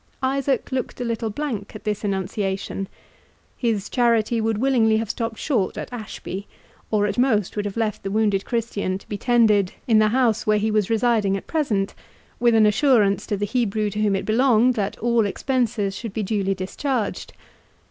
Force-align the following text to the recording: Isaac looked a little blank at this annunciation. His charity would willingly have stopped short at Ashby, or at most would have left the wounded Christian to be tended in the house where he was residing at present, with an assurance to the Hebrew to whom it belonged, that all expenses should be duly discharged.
Isaac 0.23 0.71
looked 0.71 0.99
a 0.99 1.03
little 1.03 1.29
blank 1.29 1.75
at 1.75 1.83
this 1.83 2.03
annunciation. 2.03 2.87
His 3.55 3.87
charity 3.87 4.41
would 4.41 4.57
willingly 4.57 4.97
have 4.97 5.11
stopped 5.11 5.37
short 5.37 5.77
at 5.77 5.93
Ashby, 5.93 6.47
or 6.89 7.05
at 7.05 7.19
most 7.19 7.55
would 7.55 7.65
have 7.65 7.77
left 7.77 8.01
the 8.01 8.09
wounded 8.09 8.43
Christian 8.43 8.97
to 8.97 9.07
be 9.07 9.19
tended 9.19 9.73
in 9.85 9.99
the 9.99 10.07
house 10.07 10.47
where 10.47 10.57
he 10.57 10.71
was 10.71 10.89
residing 10.89 11.37
at 11.37 11.45
present, 11.45 11.93
with 12.39 12.55
an 12.55 12.65
assurance 12.65 13.27
to 13.27 13.37
the 13.37 13.45
Hebrew 13.45 13.91
to 13.91 14.01
whom 14.01 14.15
it 14.15 14.25
belonged, 14.25 14.73
that 14.73 14.97
all 14.97 15.27
expenses 15.27 15.95
should 15.95 16.13
be 16.13 16.23
duly 16.23 16.55
discharged. 16.55 17.33